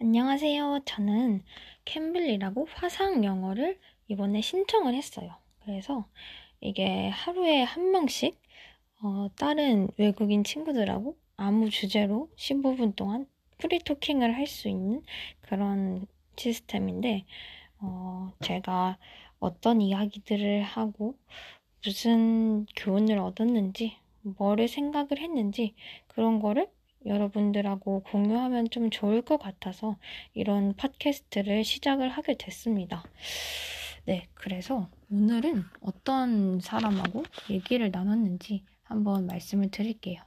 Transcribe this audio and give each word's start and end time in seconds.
안녕하세요. 0.00 0.80
저는 0.84 1.42
캠블리라고 1.84 2.66
화상 2.72 3.24
영어를 3.24 3.78
이번에 4.08 4.40
신청을 4.40 4.94
했어요. 4.94 5.34
그래서 5.60 6.06
이게 6.60 7.08
하루에 7.08 7.62
한 7.62 7.90
명씩 7.90 8.40
어, 9.02 9.28
다른 9.36 9.88
외국인 9.96 10.44
친구들하고 10.44 11.16
아무 11.36 11.70
주제로 11.70 12.28
15분 12.36 12.94
동안 12.96 13.26
프리토킹을 13.58 14.34
할 14.36 14.46
수 14.46 14.68
있는 14.68 15.02
그런 15.40 16.06
시스템인데 16.36 17.24
어, 17.80 18.32
제가 18.40 18.98
어떤 19.40 19.80
이야기들을 19.80 20.62
하고 20.62 21.16
무슨 21.84 22.66
교훈을 22.76 23.18
얻었는지 23.18 23.96
뭐를 24.22 24.68
생각을 24.68 25.18
했는지 25.18 25.74
그런 26.08 26.40
거를 26.40 26.68
여러분들하고 27.04 28.02
공유하면 28.04 28.70
좀 28.70 28.90
좋을 28.90 29.22
것 29.22 29.38
같아서 29.38 29.96
이런 30.34 30.74
팟캐스트를 30.74 31.64
시작을 31.64 32.08
하게 32.08 32.36
됐습니다. 32.36 33.02
네, 34.04 34.28
그래서 34.34 34.88
오늘은 35.10 35.64
어떤 35.80 36.60
사람하고 36.60 37.24
얘기를 37.50 37.90
나눴는지 37.90 38.64
한번 38.82 39.26
말씀을 39.26 39.70
드릴게요. 39.70 40.22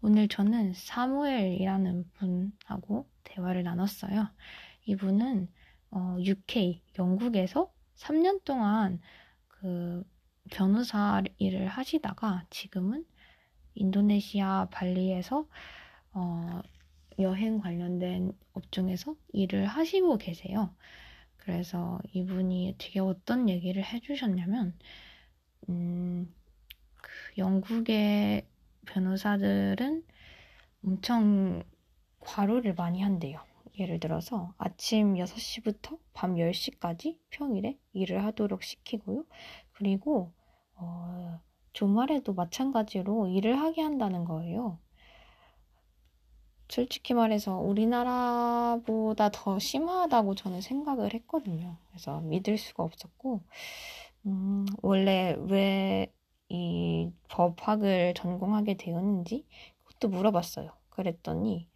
오늘 0.00 0.28
저는 0.28 0.74
사무엘이라는 0.74 2.10
분하고 2.12 3.08
대화를 3.24 3.64
나눴어요. 3.64 4.28
이분은 4.86 5.48
어, 5.90 6.16
UK, 6.20 6.82
영국에서 6.98 7.72
3년 7.96 8.44
동안 8.44 9.00
그 9.48 10.04
변호사 10.50 11.22
일을 11.38 11.66
하시다가 11.66 12.44
지금은 12.50 13.04
인도네시아 13.74 14.68
발리에서 14.70 15.46
어, 16.18 16.62
여행 17.20 17.60
관련된 17.60 18.32
업종에서 18.52 19.14
일을 19.32 19.66
하시고 19.66 20.18
계세요. 20.18 20.74
그래서 21.36 22.00
이분이 22.12 22.74
되게 22.76 22.98
어떤 22.98 23.48
얘기를 23.48 23.84
해주셨냐면, 23.84 24.76
음, 25.68 26.34
그 26.96 27.10
영국의 27.38 28.46
변호사들은 28.86 30.04
엄청 30.84 31.62
과로를 32.18 32.74
많이 32.74 33.00
한대요. 33.00 33.40
예를 33.78 34.00
들어서 34.00 34.52
아침 34.58 35.14
6시부터 35.14 35.98
밤 36.14 36.34
10시까지 36.34 37.18
평일에 37.30 37.78
일을 37.92 38.24
하도록 38.24 38.60
시키고요. 38.60 39.24
그리고 39.72 40.32
어, 40.74 41.40
주말에도 41.72 42.34
마찬가지로 42.34 43.28
일을 43.28 43.60
하게 43.60 43.82
한다는 43.82 44.24
거예요. 44.24 44.80
솔직히 46.68 47.14
말해서 47.14 47.58
우리나라보다 47.58 49.30
더 49.30 49.58
심하다고 49.58 50.34
저는 50.34 50.60
생각을 50.60 51.14
했거든요. 51.14 51.76
그래서 51.90 52.20
믿을 52.20 52.58
수가 52.58 52.82
없었고, 52.84 53.42
음, 54.26 54.66
원래 54.82 55.36
왜 55.48 56.12
이 56.50 57.10
법학을 57.28 58.14
전공하게 58.14 58.76
되었는지 58.78 59.44
그것도 59.84 60.08
물어봤어요. 60.08 60.70
그랬더니 60.90 61.68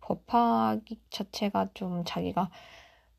법학 0.00 0.80
자체가 1.10 1.70
좀 1.74 2.04
자기가 2.06 2.50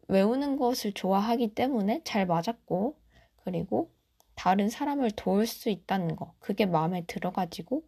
외우는 0.08 0.58
것을 0.58 0.94
좋아하기 0.94 1.56
때문에 1.56 2.02
잘 2.04 2.26
맞았고, 2.26 2.98
그리고 3.44 3.92
다른 4.36 4.70
사람을 4.70 5.12
도울 5.12 5.48
수 5.48 5.70
있다는 5.70 6.16
거, 6.16 6.34
그게 6.40 6.66
마음에 6.66 7.06
들어가지고 7.06 7.84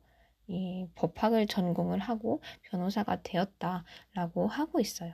이 0.48 0.88
법학을 0.96 1.48
전공을 1.48 2.00
하고 2.00 2.42
변호사가 2.64 3.22
되었다라고 3.24 4.48
하고 4.48 4.80
있어요. 4.80 5.14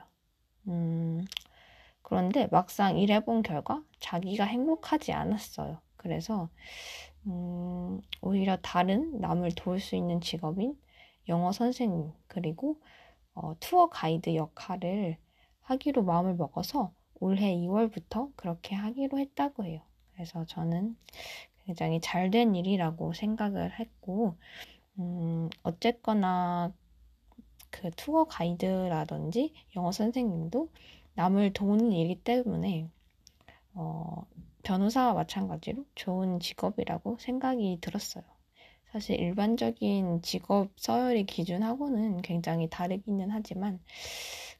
음, 0.68 1.24
그런데 2.02 2.48
막상 2.50 2.98
일해본 2.98 3.42
결과 3.42 3.82
자기가 4.00 4.44
행복하지 4.44 5.12
않았어요. 5.12 5.80
그래서 5.96 6.48
음, 7.26 8.00
오히려 8.20 8.56
다른 8.62 9.20
남을 9.20 9.52
도울 9.56 9.80
수 9.80 9.96
있는 9.96 10.20
직업인 10.20 10.78
영어 11.28 11.52
선생님 11.52 12.12
그리고 12.28 12.80
어, 13.34 13.54
투어 13.60 13.88
가이드 13.88 14.34
역할을 14.34 15.16
하기로 15.62 16.04
마음을 16.04 16.34
먹어서 16.34 16.92
올해 17.14 17.54
2월부터 17.56 18.32
그렇게 18.36 18.74
하기로 18.74 19.18
했다고 19.18 19.64
해요. 19.64 19.80
그래서 20.12 20.44
저는 20.44 20.96
굉장히 21.64 22.00
잘 22.00 22.30
된 22.30 22.54
일이라고 22.54 23.12
생각을 23.14 23.78
했고 23.78 24.36
음, 24.98 25.48
어쨌거나 25.62 26.72
그 27.70 27.90
투어 27.96 28.24
가이드라든지 28.24 29.52
영어 29.76 29.92
선생님도 29.92 30.70
남을 31.14 31.52
도우는 31.52 31.92
일이기 31.92 32.22
때문에 32.22 32.88
어, 33.74 34.26
변호사와 34.62 35.14
마찬가지로 35.14 35.84
좋은 35.94 36.40
직업이라고 36.40 37.18
생각이 37.20 37.78
들었어요. 37.80 38.24
사실 38.92 39.18
일반적인 39.20 40.22
직업 40.22 40.70
서열의 40.76 41.26
기준하고는 41.26 42.22
굉장히 42.22 42.68
다르기는 42.70 43.30
하지만 43.30 43.80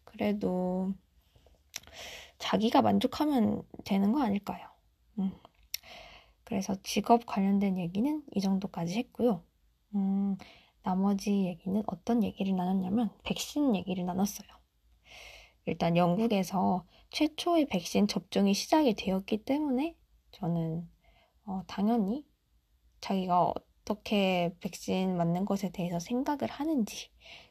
그래도 0.05 0.93
자기가 2.39 2.83
만족하면 2.83 3.63
되는 3.85 4.13
거 4.13 4.23
아닐까요? 4.23 4.69
음. 5.19 5.33
그래서 6.45 6.75
직업 6.83 7.27
관련된 7.27 7.79
얘기는 7.79 8.23
이 8.35 8.41
정도까지 8.41 8.97
했고요. 8.99 9.43
음, 9.95 10.37
나머지 10.83 11.45
얘기는 11.47 11.83
어떤 11.87 12.23
얘기를 12.23 12.55
나눴냐면 12.55 13.11
백신 13.25 13.75
얘기를 13.77 14.05
나눴어요. 14.05 14.49
일단 15.67 15.97
영국에서 15.97 16.85
최초의 17.11 17.67
백신 17.67 18.07
접종이 18.07 18.55
시작이 18.55 18.95
되었기 18.95 19.45
때문에 19.45 19.97
저는 20.33 20.87
어, 21.47 21.63
당연히 21.67 22.27
자기가 23.01 23.53
어떻게 23.85 24.55
백신 24.61 25.17
맞는 25.17 25.45
것에 25.45 25.71
대해서 25.71 25.99
생각을 25.99 26.51
하는지 26.51 27.11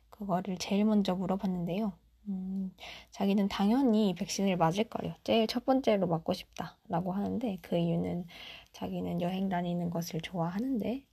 그거를 0.09 0.57
제일 0.57 0.85
먼저 0.85 1.15
물어봤는데요. 1.15 1.93
음, 2.29 2.73
자기는 3.11 3.47
당연히 3.49 4.15
백신을 4.15 4.57
맞을 4.57 4.85
거예요. 4.85 5.15
제일 5.23 5.47
첫 5.47 5.65
번째로 5.65 6.07
맞고 6.07 6.33
싶다라고 6.33 7.11
하는데 7.13 7.57
그 7.61 7.77
이유는 7.77 8.25
자기는 8.71 9.21
여행 9.21 9.49
다니는 9.49 9.89
것을 9.89 10.21
좋아하는데 10.21 11.03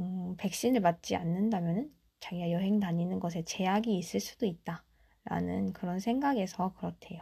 음, 0.00 0.34
백신을 0.36 0.80
맞지 0.80 1.16
않는다면 1.16 1.90
자기가 2.20 2.50
여행 2.50 2.80
다니는 2.80 3.20
것에 3.20 3.42
제약이 3.44 3.96
있을 3.98 4.20
수도 4.20 4.46
있다 4.46 4.84
라는 5.24 5.72
그런 5.72 6.00
생각에서 6.00 6.72
그렇대요. 6.74 7.20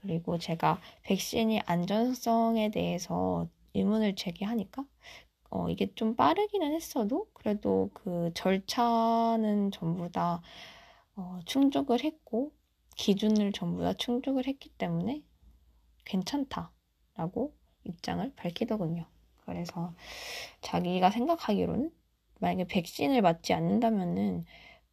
그리고 0.00 0.38
제가 0.38 0.80
백신의 1.02 1.62
안전성에 1.66 2.70
대해서 2.70 3.48
의문을 3.74 4.16
제기하니까 4.16 4.84
어, 5.50 5.68
이게 5.68 5.92
좀 5.94 6.14
빠르기는 6.14 6.72
했어도 6.72 7.28
그래도 7.32 7.90
그 7.92 8.30
절차는 8.34 9.72
전부 9.72 10.10
다 10.10 10.42
어, 11.16 11.40
충족을 11.44 12.02
했고 12.04 12.52
기준을 12.96 13.52
전부 13.52 13.82
다 13.82 13.92
충족을 13.94 14.46
했기 14.46 14.68
때문에 14.70 15.22
괜찮다라고 16.04 17.54
입장을 17.84 18.32
밝히더군요. 18.36 19.06
그래서 19.50 19.92
자기가 20.60 21.10
생각하기로는 21.10 21.90
만약에 22.38 22.64
백신을 22.68 23.20
맞지 23.20 23.52
않는다면은 23.52 24.44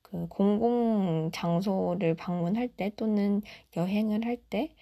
그 0.02 0.28
공공 0.28 1.30
장소를 1.32 2.16
방문할 2.16 2.68
때 2.70 2.92
또는 2.96 3.42
여행을 3.76 4.26
할 4.26 4.38
때, 4.38 4.74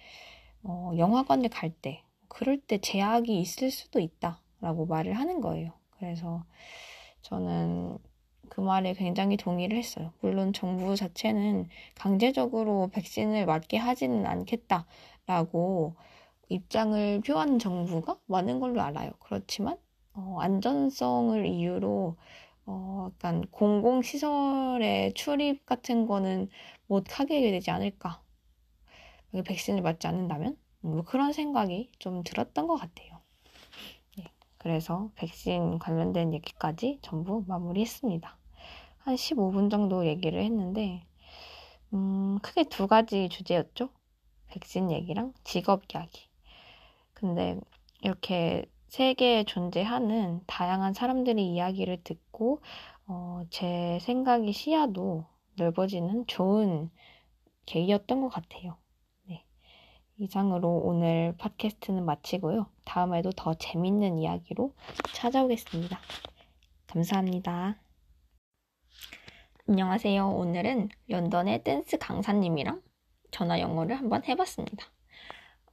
어, 0.62 0.92
영화관을 0.96 1.50
갈 1.50 1.70
때, 1.70 2.02
그럴 2.28 2.58
때 2.58 2.78
제약이 2.78 3.38
있을 3.38 3.70
수도 3.70 4.00
있다라고 4.00 4.86
말을 4.86 5.12
하는 5.12 5.40
거예요. 5.40 5.72
그래서 5.90 6.44
저는 7.22 7.98
그 8.48 8.60
말에 8.60 8.94
굉장히 8.94 9.36
동의를 9.36 9.76
했어요. 9.76 10.12
물론 10.20 10.52
정부 10.52 10.96
자체는 10.96 11.68
강제적으로 11.96 12.88
백신을 12.92 13.44
맞게 13.44 13.76
하지는 13.76 14.26
않겠다라고 14.26 15.96
입장을 16.48 17.20
표하는 17.20 17.58
정부가 17.58 18.18
많은 18.26 18.60
걸로 18.60 18.80
알아요. 18.80 19.12
그렇지만 19.20 19.76
어, 20.14 20.38
안전성을 20.40 21.44
이유로 21.46 22.16
어, 22.66 23.10
약간 23.14 23.42
공공시설의 23.50 25.14
출입 25.14 25.64
같은 25.66 26.06
거는 26.06 26.48
못 26.86 27.20
하게 27.20 27.40
되지 27.50 27.70
않을까. 27.70 28.22
백신을 29.44 29.82
맞지 29.82 30.06
않는다면? 30.06 30.56
뭐 30.80 31.02
그런 31.02 31.32
생각이 31.32 31.90
좀 31.98 32.22
들었던 32.22 32.66
것 32.66 32.76
같아요. 32.76 33.20
네, 34.16 34.24
그래서 34.58 35.10
백신 35.16 35.78
관련된 35.78 36.32
얘기까지 36.32 36.98
전부 37.02 37.44
마무리했습니다. 37.46 38.38
한 38.98 39.14
15분 39.16 39.70
정도 39.70 40.06
얘기를 40.06 40.42
했는데, 40.42 41.06
음, 41.92 42.38
크게 42.40 42.64
두 42.64 42.86
가지 42.86 43.28
주제였죠. 43.28 43.90
백신 44.48 44.90
얘기랑 44.90 45.34
직업 45.44 45.82
이야기. 45.92 46.25
근데 47.16 47.58
이렇게 48.02 48.66
세계에 48.88 49.44
존재하는 49.44 50.42
다양한 50.46 50.92
사람들의 50.92 51.44
이야기를 51.44 52.02
듣고 52.04 52.60
어, 53.06 53.42
제 53.48 53.98
생각이 54.02 54.52
시야도 54.52 55.24
넓어지는 55.56 56.26
좋은 56.26 56.90
계기였던 57.64 58.20
것 58.20 58.28
같아요. 58.28 58.76
네. 59.26 59.44
이상으로 60.18 60.68
오늘 60.68 61.34
팟캐스트는 61.38 62.04
마치고요. 62.04 62.66
다음에도 62.84 63.30
더 63.32 63.54
재밌는 63.54 64.18
이야기로 64.18 64.74
찾아오겠습니다. 65.14 65.98
감사합니다. 66.86 67.80
안녕하세요. 69.68 70.28
오늘은 70.28 70.90
런던의 71.08 71.64
댄스 71.64 71.96
강사님이랑 71.96 72.82
전화 73.30 73.58
영어를 73.58 73.96
한번 73.96 74.22
해봤습니다. 74.24 74.95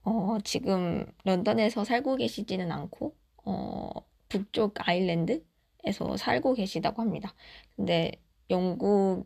어, 0.04 0.38
지금 0.44 1.06
런던에서 1.24 1.84
살고 1.84 2.18
계시지는 2.18 2.72
않고, 2.72 3.16
어, 3.46 3.90
북쪽 4.30 4.74
아일랜드에서 4.88 6.18
살고 6.18 6.56
계시다고 6.56 7.02
합니다. 7.02 7.34
근데 7.76 8.12
영국 8.50 9.26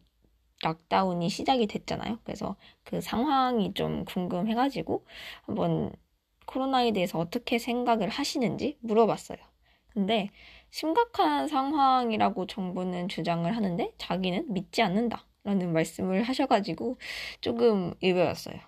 락다운이 0.63 1.29
시작이 1.29 1.67
됐잖아요. 1.67 2.19
그래서 2.23 2.55
그 2.83 3.01
상황이 3.01 3.73
좀 3.73 4.05
궁금해가지고 4.05 5.05
한번 5.43 5.91
코로나에 6.45 6.91
대해서 6.91 7.19
어떻게 7.19 7.59
생각을 7.59 8.09
하시는지 8.09 8.77
물어봤어요. 8.81 9.37
근데 9.89 10.29
심각한 10.69 11.47
상황이라고 11.47 12.47
정부는 12.47 13.09
주장을 13.09 13.55
하는데 13.55 13.93
자기는 13.97 14.53
믿지 14.53 14.81
않는다. 14.81 15.25
라는 15.43 15.71
말씀을 15.71 16.23
하셔가지고 16.23 16.97
조금 17.39 17.93
의외였어요. 18.01 18.59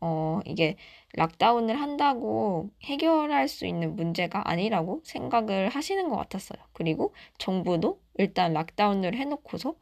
어, 0.00 0.40
이게 0.46 0.76
락다운을 1.16 1.80
한다고 1.80 2.70
해결할 2.82 3.48
수 3.48 3.66
있는 3.66 3.96
문제가 3.96 4.48
아니라고 4.48 5.00
생각을 5.04 5.68
하시는 5.68 6.08
것 6.08 6.16
같았어요. 6.16 6.60
그리고 6.72 7.14
정부도 7.38 8.00
일단 8.16 8.52
락다운을 8.52 9.14
해놓고서 9.14 9.76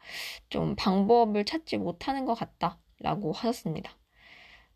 좀 0.50 0.76
방법을 0.76 1.44
찾지 1.44 1.78
못하는 1.78 2.24
것 2.24 2.34
같다라고 2.34 3.32
하셨습니다. 3.32 3.96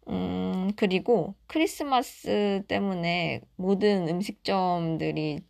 음, 0.09 0.71
그리고 0.77 1.35
크리스마스 1.47 2.63
때문에 2.69 3.41
모든 3.57 4.09
음식점들이 4.09 5.41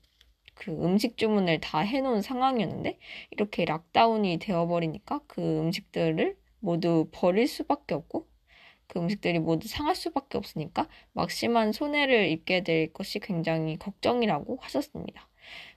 그 0.55 0.71
음식 0.71 1.19
주문을 1.19 1.61
다 1.61 1.81
해놓은 1.81 2.23
상황이었는데 2.23 2.99
이렇게 3.31 3.65
락다운이 3.67 4.39
되어버리니까 4.39 5.21
그 5.27 5.61
음식들을 5.61 6.37
모두 6.61 7.09
버릴 7.13 7.47
수밖에 7.47 7.95
없고 7.95 8.27
그 8.87 8.99
음식들이 8.99 9.39
모두 9.39 9.69
상할 9.69 9.95
수밖에 9.95 10.39
없으니까 10.39 10.89
막심한 11.13 11.73
손해를 11.73 12.29
입게 12.29 12.63
될 12.63 12.93
것이 12.93 13.19
굉장히 13.21 13.79
걱정이라고 13.79 14.59
하셨습니다. 14.61 15.29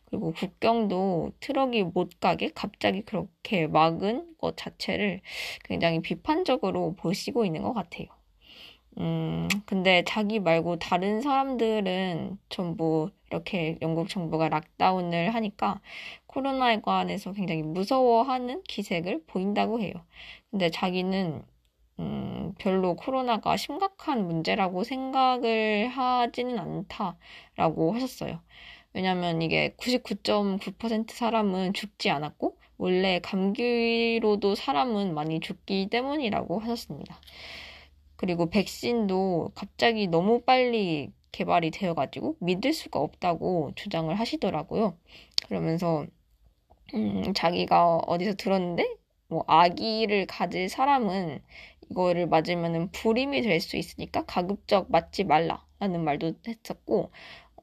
그리고 0.06 0.34
국경도 0.34 1.34
트럭이 1.40 1.84
못 1.84 2.20
가게 2.20 2.50
갑자기 2.54 3.02
그렇게 3.02 3.68
막은 3.68 4.38
것 4.38 4.58
자체를 4.58 5.22
굉장히 5.64 6.02
비판적으로 6.02 6.96
보시고 6.96 7.46
있는 7.46 7.62
것 7.62 7.74
같아요. 7.74 8.08
음, 8.98 9.48
근데 9.66 10.04
자기 10.06 10.40
말고 10.40 10.78
다른 10.78 11.22
사람들은 11.22 12.38
전부 12.50 13.12
이렇게 13.30 13.78
영국 13.82 14.10
정부가 14.10 14.50
lockdown을 14.50 15.34
하니까 15.34 15.80
코로나에 16.28 16.82
관해서 16.82 17.32
굉장히 17.32 17.62
무서워하는 17.62 18.64
기색을 18.64 19.24
보인다고 19.28 19.80
해요. 19.80 19.94
근데 20.52 20.70
자기는 20.70 21.44
음, 22.00 22.54
별로 22.58 22.96
코로나가 22.96 23.58
심각한 23.58 24.26
문제라고 24.26 24.84
생각을 24.84 25.90
하지는 25.90 26.58
않다라고 26.58 27.94
하셨어요. 27.94 28.42
왜냐면 28.94 29.42
이게 29.42 29.76
99.9% 29.78 31.12
사람은 31.12 31.74
죽지 31.74 32.10
않았고, 32.10 32.58
원래 32.78 33.20
감기로도 33.20 34.56
사람은 34.56 35.14
많이 35.14 35.42
죽기 35.42 35.90
때문이라고 35.90 36.60
하셨습니다. 36.60 37.20
그리고 38.16 38.50
백신도 38.50 39.52
갑자기 39.56 40.08
너무 40.08 40.42
빨리 40.42 41.12
개발이 41.32 41.72
되어가지고 41.72 42.38
믿을 42.40 42.74
수가 42.74 43.00
없다고 43.00 43.74
주장을 43.76 44.14
하시더라고요. 44.14 44.98
그러면서, 45.48 46.06
음, 46.94 47.34
자기가 47.34 47.98
어디서 48.08 48.36
들었는데, 48.36 48.88
뭐, 49.28 49.44
아기를 49.48 50.26
가질 50.28 50.70
사람은 50.70 51.42
이거를 51.92 52.28
맞으면 52.28 52.92
불임이 52.92 53.42
될 53.42 53.60
수 53.62 53.78
있으니까 53.78 54.26
가급적 54.26 54.90
맞지 54.92 55.24
말라라는 55.26 56.04
말도 56.04 56.34
했었고, 56.48 57.12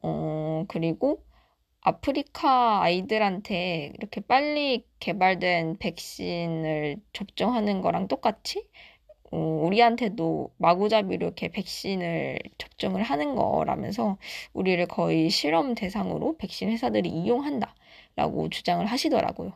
어, 0.03 0.65
그리고 0.69 1.25
아프리카 1.81 2.83
아이들한테 2.83 3.93
이렇게 3.97 4.21
빨리 4.21 4.85
개발된 5.01 5.79
백신을 5.79 6.99
접종하는 7.13 7.81
거랑 7.83 8.09
똑같이 8.09 8.69
어, 9.33 9.39
우리한테도 9.39 10.55
마구잡이로 10.59 11.27
이렇게 11.27 11.49
백신을 11.49 12.39
접종을 12.59 13.03
하는 13.03 13.35
거라면서 13.37 14.19
우리를 14.53 14.87
거의 14.87 15.31
실험 15.31 15.75
대상으로 15.75 16.37
백신 16.39 16.71
회사들이 16.71 17.09
이용한다라고 17.09 18.49
주장을 18.51 18.85
하시더라고요. 18.87 19.53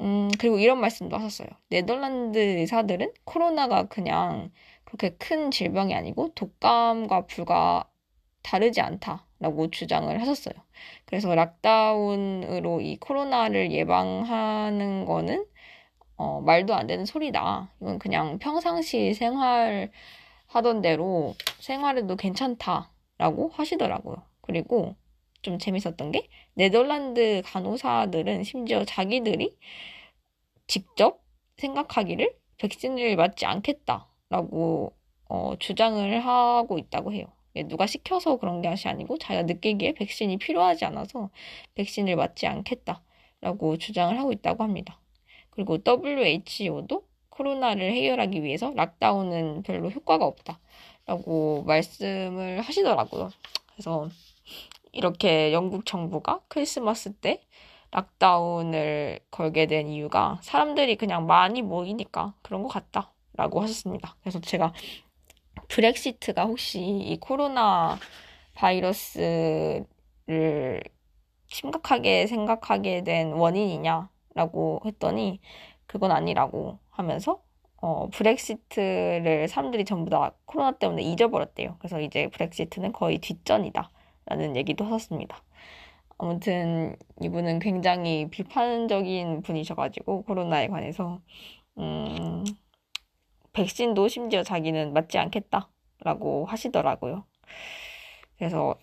음, 0.00 0.28
그리고 0.38 0.58
이런 0.58 0.80
말씀도 0.80 1.16
하셨어요. 1.16 1.48
네덜란드 1.70 2.38
의사들은 2.38 3.12
코로나가 3.24 3.84
그냥 3.84 4.50
그렇게 4.84 5.10
큰 5.16 5.50
질병이 5.50 5.94
아니고 5.94 6.32
독감과 6.34 7.26
불과 7.26 7.84
다르지 8.42 8.80
않다라고 8.80 9.70
주장을 9.70 10.20
하셨어요. 10.20 10.54
그래서 11.06 11.34
락다운으로 11.34 12.80
이 12.80 12.96
코로나를 12.98 13.72
예방하는 13.72 15.04
거는 15.04 15.44
어, 16.16 16.40
말도 16.40 16.74
안 16.74 16.86
되는 16.86 17.04
소리다. 17.04 17.70
이건 17.80 17.98
그냥 17.98 18.38
평상시 18.38 19.14
생활 19.14 19.90
하던 20.46 20.80
대로 20.80 21.34
생활해도 21.58 22.16
괜찮다라고 22.16 23.50
하시더라고요. 23.52 24.16
그리고 24.40 24.94
좀 25.46 25.60
재밌었던 25.60 26.10
게 26.10 26.28
네덜란드 26.54 27.40
간호사들은 27.44 28.42
심지어 28.42 28.84
자기들이 28.84 29.56
직접 30.66 31.22
생각하기를 31.56 32.36
백신을 32.58 33.14
맞지 33.14 33.46
않겠다라고 33.46 34.92
어, 35.28 35.54
주장을 35.60 36.20
하고 36.26 36.78
있다고 36.78 37.12
해요. 37.12 37.26
누가 37.66 37.86
시켜서 37.86 38.36
그런 38.38 38.60
게 38.60 38.68
아니고 38.68 39.18
자기가 39.18 39.44
느끼기에 39.44 39.92
백신이 39.92 40.38
필요하지 40.38 40.84
않아서 40.86 41.30
백신을 41.76 42.16
맞지 42.16 42.48
않겠다라고 42.48 43.78
주장을 43.78 44.18
하고 44.18 44.32
있다고 44.32 44.64
합니다. 44.64 44.98
그리고 45.50 45.78
WHO도 45.78 47.06
코로나를 47.30 47.92
해결하기 47.92 48.42
위해서 48.42 48.72
락다운은 48.74 49.62
별로 49.62 49.90
효과가 49.90 50.26
없다라고 50.26 51.62
말씀을 51.66 52.62
하시더라고요. 52.62 53.30
그래서 53.72 54.08
이렇게 54.96 55.52
영국 55.52 55.84
정부가 55.84 56.40
크리스마스 56.48 57.12
때 57.12 57.42
락다운을 57.90 59.20
걸게 59.30 59.66
된 59.66 59.88
이유가 59.88 60.38
사람들이 60.42 60.96
그냥 60.96 61.26
많이 61.26 61.62
모이니까 61.62 62.34
그런 62.42 62.62
것 62.62 62.68
같다 62.68 63.12
라고 63.34 63.60
하셨습니다. 63.60 64.16
그래서 64.20 64.40
제가 64.40 64.72
브렉시트가 65.68 66.44
혹시 66.44 66.80
이 66.80 67.18
코로나 67.20 67.98
바이러스를 68.54 69.84
심각하게 71.46 72.26
생각하게 72.26 73.04
된 73.04 73.32
원인이냐라고 73.32 74.80
했더니 74.86 75.40
그건 75.86 76.10
아니라고 76.10 76.78
하면서 76.90 77.42
어, 77.76 78.08
브렉시트를 78.08 79.48
사람들이 79.48 79.84
전부 79.84 80.10
다 80.10 80.32
코로나 80.46 80.72
때문에 80.72 81.02
잊어버렸대요. 81.02 81.76
그래서 81.78 82.00
이제 82.00 82.28
브렉시트는 82.28 82.92
거의 82.92 83.18
뒷전이다. 83.18 83.90
라는 84.26 84.56
얘기도 84.56 84.84
하셨습니다. 84.84 85.42
아무튼 86.18 86.96
이분은 87.22 87.58
굉장히 87.60 88.28
비판적인 88.30 89.42
분이셔가지고 89.42 90.22
코로나에 90.24 90.68
관해서 90.68 91.20
음, 91.78 92.44
백신도 93.52 94.08
심지어 94.08 94.42
자기는 94.42 94.92
맞지 94.92 95.18
않겠다라고 95.18 96.46
하시더라고요. 96.46 97.24
그래서 98.38 98.76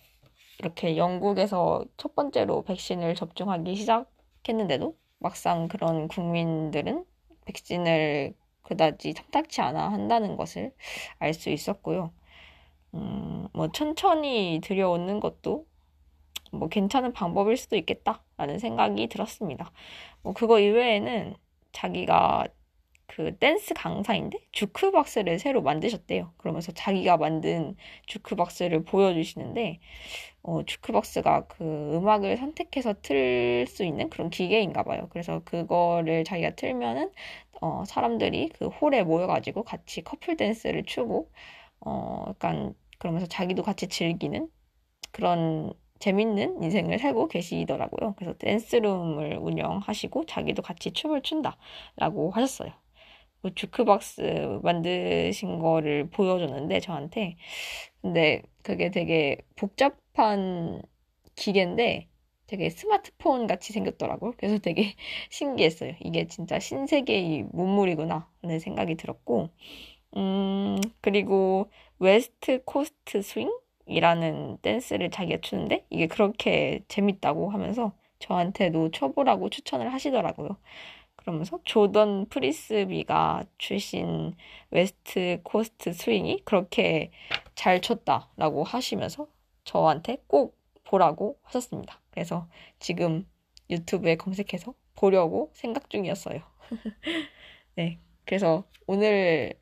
이렇게 0.58 0.96
영국에서 0.96 1.84
첫 1.96 2.14
번째로 2.14 2.62
백신을 2.62 3.14
접종하기 3.14 3.74
시작했는데도 3.74 4.96
막상 5.18 5.68
그런 5.68 6.08
국민들은 6.08 7.04
백신을 7.46 8.34
그다지 8.62 9.14
탐탁치 9.14 9.60
않아 9.60 9.92
한다는 9.92 10.36
것을 10.36 10.72
알 11.18 11.34
수 11.34 11.50
있었고요. 11.50 12.12
음, 12.94 13.48
뭐 13.52 13.70
천천히 13.72 14.60
들여오는 14.62 15.20
것도 15.20 15.66
뭐 16.52 16.68
괜찮은 16.68 17.12
방법일 17.12 17.56
수도 17.56 17.76
있겠다라는 17.76 18.58
생각이 18.58 19.08
들었습니다. 19.08 19.70
뭐 20.22 20.32
그거 20.32 20.60
이외에는 20.60 21.34
자기가 21.72 22.46
그 23.06 23.36
댄스 23.36 23.74
강사인데 23.74 24.38
주크박스를 24.52 25.38
새로 25.38 25.62
만드셨대요. 25.62 26.32
그러면서 26.36 26.72
자기가 26.72 27.16
만든 27.16 27.76
주크박스를 28.06 28.84
보여주시는데 28.84 29.80
어, 30.42 30.62
주크박스가 30.64 31.46
그 31.46 31.64
음악을 31.96 32.36
선택해서 32.36 32.94
틀 33.02 33.66
수 33.68 33.84
있는 33.84 34.10
그런 34.10 34.30
기계인가 34.30 34.82
봐요. 34.84 35.08
그래서 35.10 35.42
그거를 35.44 36.24
자기가 36.24 36.56
틀면은 36.56 37.10
어, 37.60 37.84
사람들이 37.86 38.50
그 38.58 38.66
홀에 38.68 39.02
모여가지고 39.04 39.64
같이 39.64 40.02
커플 40.02 40.36
댄스를 40.36 40.84
추고 40.84 41.30
어, 41.80 42.24
약간 42.28 42.74
그러면서 42.98 43.26
자기도 43.26 43.62
같이 43.62 43.88
즐기는 43.88 44.48
그런 45.12 45.72
재밌는 46.00 46.62
인생을 46.62 46.98
살고 46.98 47.28
계시더라고요. 47.28 48.14
그래서 48.16 48.36
댄스룸을 48.38 49.38
운영하시고 49.38 50.26
자기도 50.26 50.62
같이 50.62 50.92
춤을 50.92 51.22
춘다라고 51.22 52.30
하셨어요. 52.32 52.72
뭐 53.42 53.52
주크박스 53.54 54.60
만드신 54.62 55.58
거를 55.58 56.08
보여줬는데 56.10 56.80
저한테 56.80 57.36
근데 58.02 58.42
그게 58.62 58.90
되게 58.90 59.38
복잡한 59.56 60.82
기계인데 61.36 62.08
되게 62.46 62.70
스마트폰 62.70 63.46
같이 63.46 63.72
생겼더라고요. 63.72 64.34
그래서 64.36 64.58
되게 64.58 64.94
신기했어요. 65.30 65.94
이게 66.00 66.26
진짜 66.28 66.58
신세계의 66.58 67.44
문물이구나 67.52 68.28
하는 68.42 68.58
생각이 68.60 68.96
들었고 68.96 69.50
음 70.16 70.76
그리고 71.00 71.70
West 71.98 72.62
Coast 72.64 73.22
Swing이라는 73.22 74.58
댄스를 74.62 75.10
자기가 75.10 75.40
추는데 75.40 75.84
이게 75.90 76.06
그렇게 76.06 76.82
재밌다고 76.88 77.50
하면서 77.50 77.92
저한테도 78.18 78.90
춰보라고 78.90 79.50
추천을 79.50 79.92
하시더라고요. 79.92 80.56
그러면서 81.16 81.58
조던 81.64 82.26
프리스비가 82.28 83.44
추신 83.58 84.34
West 84.70 85.40
Coast 85.42 85.92
Swing이 85.92 86.42
그렇게 86.44 87.10
잘 87.54 87.80
췄다라고 87.80 88.64
하시면서 88.64 89.26
저한테 89.64 90.18
꼭 90.26 90.58
보라고 90.84 91.38
하셨습니다. 91.42 92.00
그래서 92.10 92.46
지금 92.78 93.26
유튜브에 93.70 94.16
검색해서 94.16 94.74
보려고 94.94 95.50
생각 95.54 95.88
중이었어요. 95.88 96.40
네. 97.76 97.98
그래서 98.26 98.64
오늘 98.86 99.54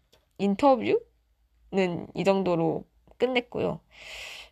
인터뷰는 0.42 2.06
이 2.14 2.25
정도로 2.25 2.84
끝냈고요. 3.18 3.80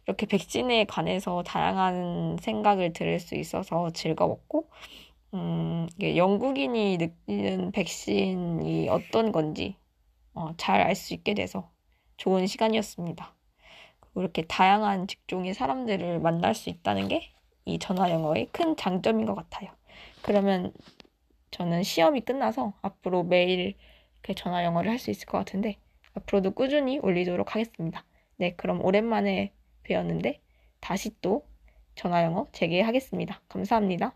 이렇게 0.06 0.26
백신에 0.26 0.85
관해서 0.87 1.42
다양한 1.44 2.38
생각을 2.40 2.92
들을 2.92 3.20
수 3.20 3.35
있어서 3.37 3.90
즐거웠고, 3.90 4.70
음, 5.35 5.88
영국인이 6.02 6.97
느끼는 6.99 7.73
백신이 7.73 8.88
어떤 8.88 9.32
건지 9.32 9.76
어, 10.35 10.54
잘알 10.56 10.94
수 10.97 11.14
있게 11.14 11.35
돼서 11.35 11.70
좋은 12.16 12.47
시간이었습니다. 12.47 13.35
그리고 14.00 14.23
이렇게 14.23 14.42
다양한 14.42 15.06
직종의 15.09 15.54
사람들을 15.54 16.20
만날 16.20 16.54
수 16.54 16.70
있다는 16.70 17.09
게 17.09 17.32
이 17.64 17.78
전화 17.78 18.11
영어의 18.11 18.49
큰 18.52 18.76
장점인 18.76 19.26
것 19.26 19.35
같아요. 19.35 19.70
그러면 20.23 20.73
저는 21.50 21.82
시험이 21.82 22.20
끝나서 22.20 22.73
앞으로 22.82 23.25
매일 23.25 23.75
전화 24.37 24.65
영어를 24.65 24.91
할 24.91 24.99
수 24.99 25.11
있을 25.11 25.27
것 25.27 25.39
같은데 25.39 25.77
앞으로도 26.15 26.53
꾸준히 26.53 26.99
올리도록 26.99 27.55
하겠습니다. 27.55 28.05
네, 28.37 28.55
그럼 28.57 28.85
오랜만에 28.85 29.53
배웠는데 29.83 30.41
다시 30.81 31.11
또 31.21 31.47
전화 31.95 32.23
영어 32.25 32.49
재개하겠습니다. 32.53 33.43
감사합니다. 33.49 34.15